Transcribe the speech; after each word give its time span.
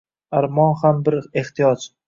—Armon 0.39 0.73
ham 0.81 1.05
bir 1.11 1.21
ehtiyoj. 1.45 1.91